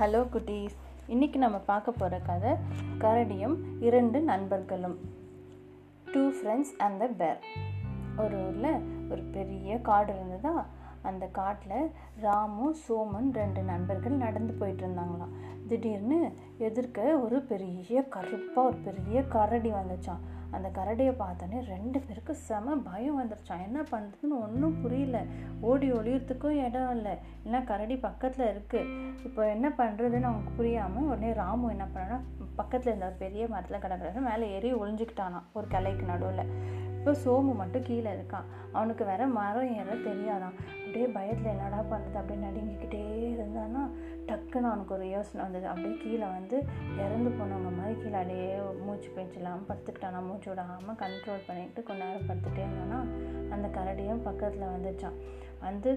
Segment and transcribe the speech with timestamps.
[0.00, 0.74] Hello குட்டீஸ்
[1.08, 2.50] இன்றைக்கி நம்ம பார்க்க போகிற கதை
[2.98, 4.98] கரடியும் இரண்டு நண்பர்களும்.
[6.12, 7.38] டூ ஃப்ரெண்ட்ஸ் அண்ட் த பேர்
[8.18, 10.66] ஒரு ஊரில் ஒரு பெரிய காடு இருந்ததா?
[11.02, 11.90] அந்த காட்டில்
[12.20, 15.36] ராமு சோமன் ரெண்டு நண்பர்கள் நடந்து போயிட்டு இருந்தாங்களாம்
[15.68, 16.18] திடீர்னு
[16.58, 23.18] எதிர்க்க ஒரு பெரிய கருப்பாக ஒரு பெரிய கரடி வந்துச்சான் அந்த கரடியை பார்த்தோன்னே ரெண்டு பேருக்கு செம பயம்
[23.20, 25.24] வந்துருச்சான் என்ன பண்ணுறதுன்னு ஒன்றும் புரியல.
[25.60, 27.14] ஓடி ஒளியறதுக்கும் இடம் இல்லை.
[27.46, 28.94] ஏன்னா கரடி பக்கத்தில் இருக்குது
[29.24, 32.18] இப்போ என்ன பண்ணுறதுன்னு அவனுக்கு புரியாமல் உடனே ராமு என்ன பண்ணான்னா
[32.56, 36.50] பக்கத்தில் இருந்த ஒரு பெரிய மரத்தில் கிடக்கிறது மேலே ஏறி ஒளிஞ்சுக்கிட்டானான் ஒரு கிளைக்கு நடுவில்.
[36.98, 38.48] இப்போ சோமு மட்டும் கீழே இருக்கான்.
[38.72, 40.56] அவனுக்கு வேற மரம் ஏற தெரியாதான்
[40.98, 43.00] அப்படியே பயத்தில் என்னடா பண்ணுறது அப்படியே நடுங்கிக்கிட்டே
[43.34, 43.82] இருந்தான்னா
[44.28, 45.66] டக்குன்னு அவனுக்கு ஒரு யோசனை வந்தது.
[45.66, 46.56] அப்படியே கீழே வந்து
[46.98, 48.48] இறந்து போனவங்க மாதிரி கீழே அப்படியே
[48.80, 52.98] மூச்சு பேச்சில்லாமல் படுத்துக்கிட்டானா மூச்சு விடாமல் கண்ட்ரோல் பண்ணிட்டு கொஞ்ச நேரம் படுத்துகிட்டே இருந்தானா
[53.50, 55.18] அந்த கரடியும் பக்கத்தில் வந்துச்சான்
[55.60, 55.92] வந்து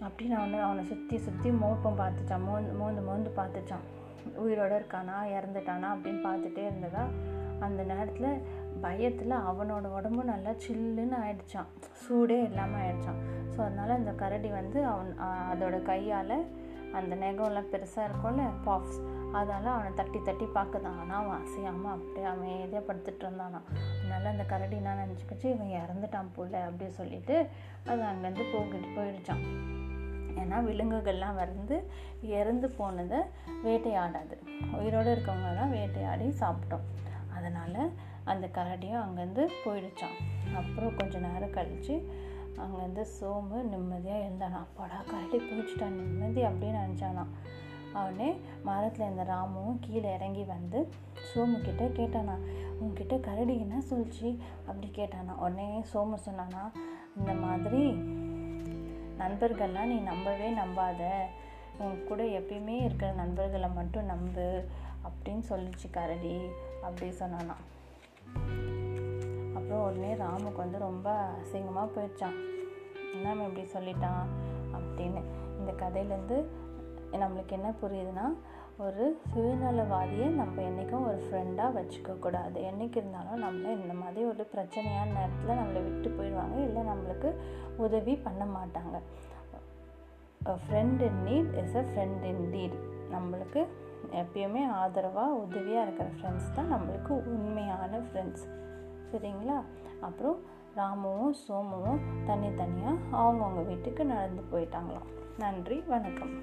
[0.00, 3.84] அப்படின்னு அவனை அவனை சுற்றி சுற்றி மோப்பம் பார்த்துச்சான் மோந்து மோந்து மோந்து பார்த்துச்சான்
[4.34, 7.08] உயிரோடு இருக்கானா இறந்துட்டானா அப்படின்னு பார்த்துட்டே இருந்ததா
[7.60, 8.42] அந்த நேரத்தில்
[8.80, 11.68] பயத்தில் அவனோட உடம்பு நல்லா சில்லுன்னு ஆயிடுச்சான்
[12.02, 13.20] சூடே இல்லாமல் ஆயிடுச்சான்
[13.56, 16.46] ஸோ அதனால் அந்த கரடி வந்து அவன் அதோட கையால்
[16.92, 18.98] அந்த நெகம்லாம் பெருசாக இருக்கும்ல பாஃப்ஸ்
[19.32, 20.98] அதால் அவனை தட்டி தட்டி பார்க்குதான்.
[20.98, 23.60] ஆனால் அவன் அசையாமல் அப்படியே அமைதியாக படுத்துட்டு இருந்தானா.
[24.00, 27.46] அதனால் அந்த கரடி என்ன நினச்சிக்கிச்சு இவன் இறந்துட்டான் போல அப்படி சொல்லிட்டு
[27.86, 29.44] அது அங்கேருந்து போகிட்டு போயிடுச்சான்
[30.36, 31.90] ஏன்னா விலங்குகள்லாம் வந்து
[32.22, 33.18] இறந்து போனதை
[33.64, 34.36] வேட்டையாடாது.
[34.78, 36.86] உயிரோடு இருக்கவங்க தான் வேட்டையாடி சாப்பிட்டோம்.
[37.36, 37.90] அதனால்
[38.24, 40.18] அந்த கரடியும் அங்கேருந்து போயிடுச்சான்
[40.54, 41.94] அப்புறம் கொஞ்சம் நேரம் கழித்து
[42.58, 47.24] அங்கேருந்து சோமு நிம்மதியாக இருந்தானா அப்பாடா கரடி போயிடுச்சிட்டான் நிம்மதி அப்படின்னு நினச்சானா
[47.92, 50.88] அவனே மரத்தில் இருந்த ராமுவும் கீழே இறங்கி வந்து
[51.30, 52.36] சோமு கிட்டே கேட்டானா
[52.80, 54.38] உங்ககிட்ட கரடி என்ன சொல்லிச்சு?
[54.66, 56.62] அப்படி கேட்டானா உடனே சோமு சொன்னானா
[57.16, 57.82] இந்த மாதிரி
[59.18, 61.08] நண்பர்கள்லாம் நீ நம்பவே நம்பாத.
[61.78, 64.64] உன் கூட எப்பயுமே இருக்கிற நண்பர்களை மட்டும் நம்பு
[65.04, 66.40] அப்படின்னு சொல்லிச்சு கரடி.
[66.82, 67.56] அப்படி சொன்னானா.
[69.54, 72.34] அப்புறம் உடனே ராமுக்கு வந்து ரொம்ப அசிங்கமாக போயிடுச்சான்
[73.12, 74.26] என்ன இப்படி சொல்லிட்டான்
[74.72, 75.22] அப்படின்னு.
[75.58, 76.44] இந்த கதையிலேருந்து
[77.12, 78.32] நம்மளுக்கு என்ன புரியுதுன்னா
[78.84, 85.58] ஒரு சுயநலவாதியை நம்ம என்றைக்கும் ஒரு ஃப்ரெண்டாக வச்சுக்கக்கூடாது என்றைக்கு இருந்தாலும் நம்மளை இந்த மாதிரி ஒரு பிரச்சனையான நேரத்தில்
[85.60, 86.56] நம்மளை விட்டு போயிடுவாங்க.
[86.66, 87.28] இல்லை நம்மளுக்கு
[87.76, 88.96] உதவி பண்ண மாட்டாங்க.
[90.62, 92.76] Friend in need is a friend in deed
[93.14, 93.60] நம்மளுக்கு
[94.20, 98.46] எப்பயுமே ஆதரவாக உதவியாக இருக்கிற ஃப்ரெண்ட்ஸ் தான் நம்மளுக்கு உண்மையான ஃப்ரெண்ட்ஸ்
[99.12, 99.58] சரிங்களா?
[100.00, 100.40] அப்புறம்
[100.76, 105.12] ராமுவும் சோமுவும் தனித்தனியாக அவங்கவுங்க வீட்டுக்கு நடந்து போயிட்டாங்களாம்.
[105.38, 106.34] நன்றி வணக்கம்.